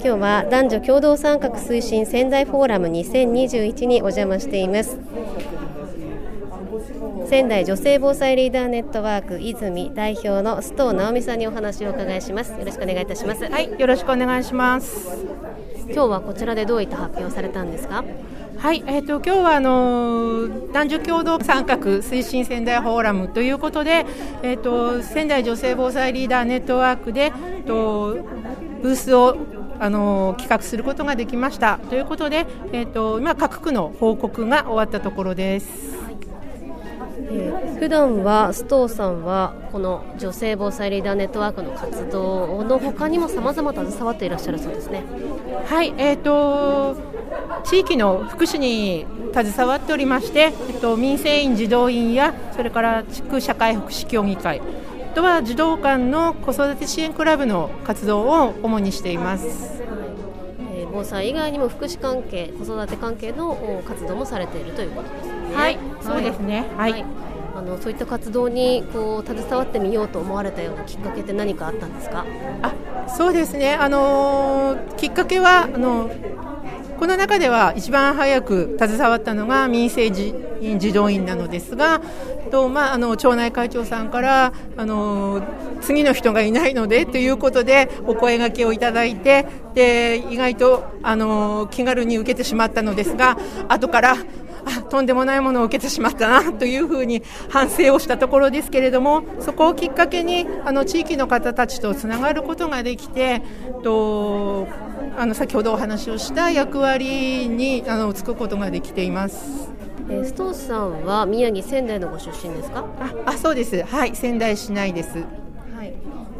[0.00, 4.96] 今日は男女共同参画推進仙台フォーラム2021にお邪魔しています。
[7.26, 12.52] 仙台女性防災リーダーネットワーク泉代表の須藤直美さんにお話をお伺いします。
[12.52, 13.44] よろしくお願いいたします。
[13.44, 15.26] はいよろしくお願いします。
[15.90, 18.04] 今日はこちらでどういった発表をされたんですか？
[18.56, 24.04] はい、えーと、今日はあのー、男女共同参画推進仙台フォーラムということで、
[24.42, 27.32] えーと、仙台女性防災リーダーネットワークで、
[27.66, 28.16] と
[28.82, 29.36] ブースを
[29.80, 35.98] あの企画することができましたということで、えーと、今、各区の報告が終わったところです。
[37.30, 45.04] えー、普段は須藤さんはこの女性防災リーダーネットワークの活動のほかにもさまざま携わっていらっしゃるそうですね。
[45.66, 46.96] はい、えーと、
[47.64, 54.62] 地域の福祉に携わっておりまして、えっと、民生委員、児童院やそれから地区社会福祉協議会あ
[55.08, 59.82] とは児童館の子育て支援クラブの活動を主にしています。
[60.92, 65.54] 防災以外にも福祉関係、子育て関係の活動もされているということですね。
[65.54, 66.64] はい、そうですね。
[66.76, 67.04] はい、はい
[67.56, 72.24] あのそういった活動にこう携わってみようと思われたようなきっかけって何かあったんですか？
[72.62, 72.72] あ
[73.08, 76.08] そうですね、あのー、きっかけはあの
[77.00, 80.34] この中では一番早く携わったのが民生児
[80.78, 82.00] 児童院なのですが、
[82.50, 85.42] とまあ、あの町内会長さんからあの
[85.80, 93.38] 次の人がいないのでということでお声がけをいただいてで意外とあの気軽に受けてしまったのですが
[93.68, 94.16] 後から
[94.90, 103.42] とんでもないものを受けてしまったなというふうに反省をしたところですけれどもそこをきっかけにあの地域の方たちとつながることができて
[103.82, 104.68] と
[105.16, 109.77] あの先ほどお話をした役割にあのつくことができています。
[110.10, 112.84] えー、ストーさんは宮城仙台のご出身ですか？
[113.26, 113.82] あそうです。
[113.82, 115.18] はい仙台市内です。
[115.76, 115.92] はい。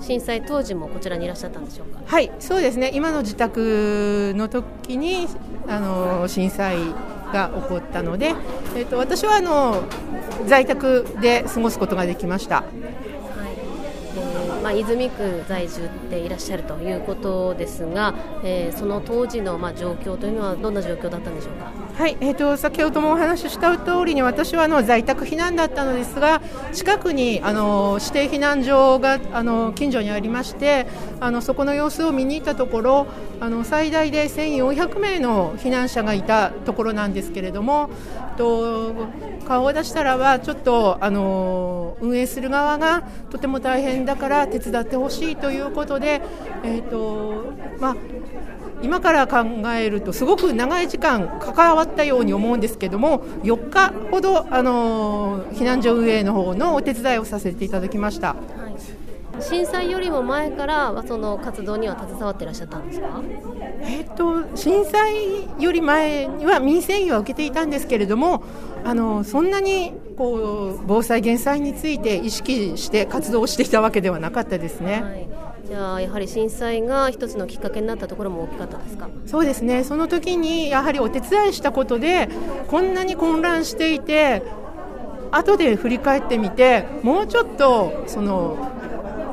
[0.00, 2.00] 震災当時もこちらにいらっしゃったんでしょうか？
[2.06, 2.90] はいそうですね。
[2.94, 5.26] 今の自宅の時に
[5.68, 6.76] あの震災
[7.32, 8.34] が起こったので、
[8.76, 9.82] えーと、私はあの
[10.46, 12.62] 在宅で過ごすことができました。
[14.62, 21.70] まあ、泉区在住でいらっしゃるということですが、えー、その当時のまあ状況というのはどんな状況だったんでしょうか？
[21.96, 26.42] はい、えーと、先ほどもお話しした通りに私はあの在宅避難だったのですが
[26.74, 30.86] 近くにあの指定避難所があの近所にありまして
[31.20, 33.06] あのそこの様子を見に行ったところ
[33.40, 37.90] あの最大で1400名の避難者がいたところなんですけれども
[38.36, 38.94] と
[39.46, 46.22] 顔を出したらはちょっとあの運営する側がとても大変だから手伝ってほしいということで、
[46.64, 47.96] えーとま、
[48.82, 58.36] 今から考えるとすごく長い時間関わったように思うんですけども4日ほどあの避難所運営の方のお手伝いをさせていただきました。
[59.40, 63.22] 震災よりも前からその活動には携わっていらっしゃったんですか、
[63.80, 68.42] えーと、震災より前には民生委員は受けていたんですけれども
[68.84, 75.02] あのそんなにこう防災・減災について意識して活動していたわけではなかったですね。
[75.02, 75.28] はい。
[75.66, 79.08] じゃあやはり震災が一つのきっかけになったところも大きかったですか？
[79.26, 82.28] そうですね、その時にやはりお手伝いしたことで、
[82.68, 84.44] こんなに混乱していて、
[85.32, 88.56] 後で振り返ってみて、もうちょっとその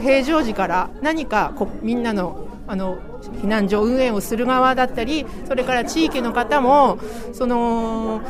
[0.00, 2.98] 平常時から何かこみんなのあの
[3.42, 6.98] 避難所運営をする側だったりそれから地域の方も
[7.32, 8.20] その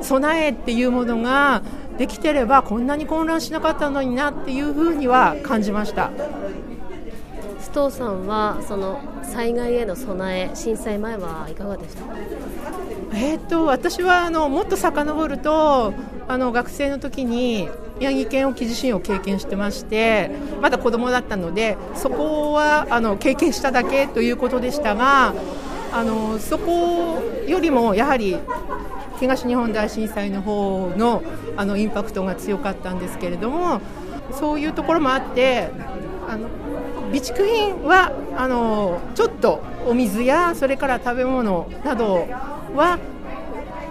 [0.00, 1.62] 備えっていうものが
[1.98, 6.10] できてればこんなに混乱しなかったのになっていうふうには感じました。
[7.60, 12.14] 須藤さんはその災害への備え震災前はいかがでしたか？
[13.12, 15.92] えーと、私はあのもっと遡ると
[16.28, 17.68] あの学生の時に
[17.98, 20.30] 宮城県沖地震を経験してまして
[20.62, 25.34] まだ子供だったのでそこはあの経験しただけということでしたが
[25.92, 28.38] あのそこよりもやはり
[29.18, 31.22] 東日本大震災の方の
[31.56, 33.80] あのインパクトが強かったんですけれども
[34.32, 35.68] そういうところもあって
[36.28, 36.48] あの
[37.10, 42.26] 備蓄品はあのちょっとお水やそれから食べ物など
[42.74, 42.98] は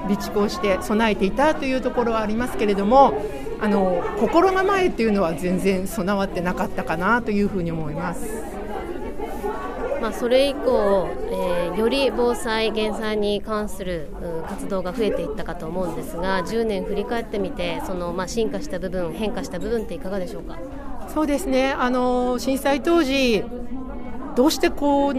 [0.04, 3.14] 備蓄をして備えていたというところはありますけれども
[3.62, 8.44] あの心構えというのは全然備わってなかったかなというふうに思います。
[10.02, 14.08] まあ、それ以降、えー、より防災・減災に関する
[14.48, 20.58] 活動が増えていったかと思うんですが10年振り返ってみてその、まあ、進化した部分変化した部分っていかがでしょうか？
[21.14, 23.44] そうですねあの震災当時
[24.38, 25.14] どうしてこう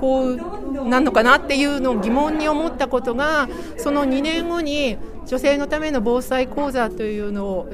[0.00, 7.68] こうなんのかなっていうのを疑問に思ったことがその2年後に女性のための防災講座というのを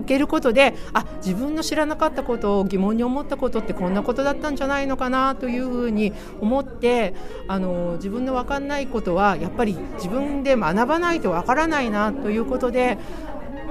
[0.00, 7.14] 受けることであ自分の知らなかったことを疑問に思ったことってこんなことだったんじゃないのかなというふうに思って
[7.48, 12.98] あの自分の分かんないことはやっぱり自分で学ばないと分からないなということで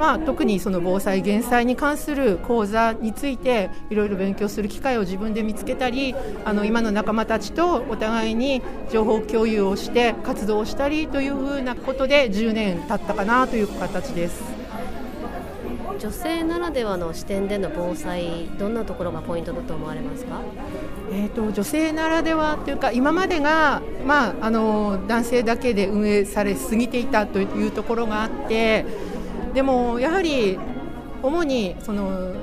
[0.01, 14.61] まあ、特にその防災・減災に関する講座についていろいろ勉強する機会を自分で見つけたりあの今の仲間たちとお互いに情報共有をして活動をしたりというふうなことで10年経ったかなという形です。
[15.99, 20.41] 女性ならではの視点での防災どんなところがポイントだと思われますか、
[21.11, 28.83] えーと、女性ならではというか今までが、まあ、あの男性だけで運営されすぎていたというところがあって
[29.53, 30.57] でもやはり
[31.23, 32.33] 主にその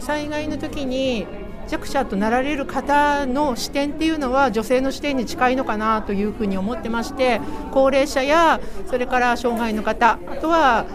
[0.00, 1.26] 災害の時に
[1.68, 7.40] 弱者となられる方の視点っていうのは女性の視点に近いのかなというふうに思ってまして
[7.72, 10.86] 高齢者やそれから障害の方あとは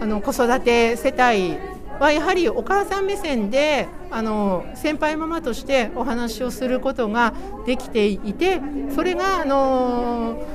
[0.00, 1.58] あの子育て世帯
[1.98, 7.34] はやはりお母さん目線であの先輩ママとしてお話をすることが
[7.66, 8.60] できていて
[8.94, 10.46] それがあの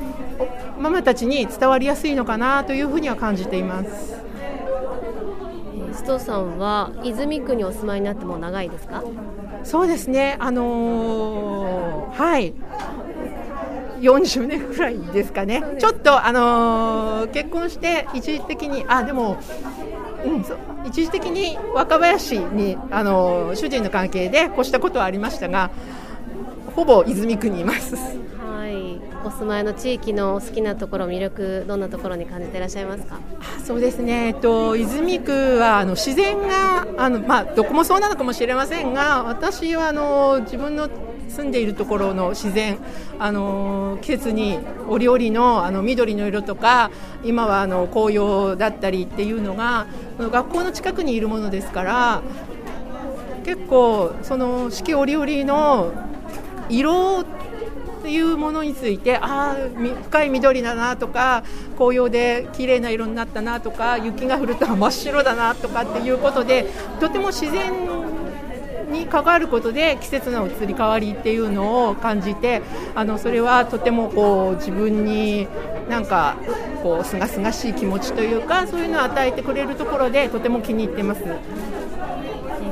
[0.79, 4.24] ママたちに伝わりやすいのかなというふうには感じています。
[6.05, 9.03] 須藤さんは泉区にお住まいになっても長いですか？
[9.63, 10.37] そうですね。
[10.39, 12.53] あのー、はい。
[14.01, 19.37] 40年くらいですかね、ちょっと、あのー、結婚して一時的に、あでも、
[20.23, 20.45] うん、
[20.85, 25.71] 一時的に若林に、あのー、主人の関係で越したことはありましたが、
[26.75, 27.95] ほぼ泉区にいます。
[29.23, 33.19] お住まいの地域の好きなところ魅力どんなところに感じていらっしゃいますか？
[33.63, 40.89] そうですね、えっと、泉区はあの自然があの、まあ、どこもそうなのかもしれませんが私はあの自分の
[41.27, 42.77] 住んでいるところの自然
[43.19, 46.91] あの季節に折々のあの緑の色とか
[47.23, 49.87] 今はあの紅葉だったりっていうのが
[50.19, 52.21] 学校の近くにいるものですから
[53.43, 55.91] 結構その四季折々の
[56.69, 57.25] 色
[58.05, 59.55] っていうものについてああ
[60.03, 61.43] 深い緑だなとか
[61.75, 66.67] 紅葉で綺麗な色になったなとか雪が降ると真っ白だなとかっていうことで
[66.99, 67.73] とても自然
[68.91, 72.61] に関わることで季節の移り変わりっていうのを感じて
[72.93, 75.47] あのそれはとてもこう自分に
[75.89, 76.37] なんか
[76.83, 81.23] こう清々しい気持ちというかそういうのを与えてくれるところでとても気に入ってます。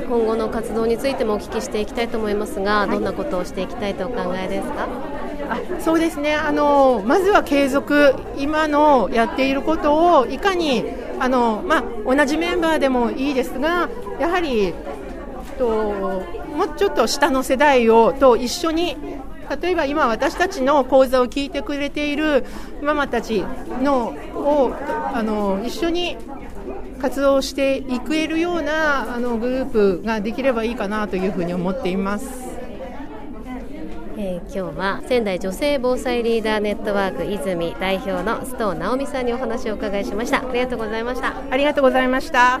[0.06, 4.86] 今後の活動についてもお聞きしていきたいと思いますが、どんなことをしていきたいとお考えですか？
[5.48, 10.84] あそうですねあのまずは継続今のやっていることをいかに
[11.18, 13.88] あの、まあ、同じメンバーでもいいですが
[14.18, 14.74] やはり
[15.58, 16.24] と
[16.56, 18.96] もうちょっと下の世代をと一緒に
[19.60, 22.44] 例えば今私たちの講座を聞いてくれている
[22.82, 23.44] ママたち
[23.82, 24.74] のを
[25.12, 26.16] あの一緒に
[27.00, 32.43] 活動していけるようなあのグループができればいいかなというふうに思っています。
[34.16, 40.48] えー、今日は仙台女性防災リーダーネットワーク泉代表の須藤直美さんにお話をお伺いしました。
[40.48, 41.34] ありがとうございました。
[41.50, 42.60] ありがとうございました。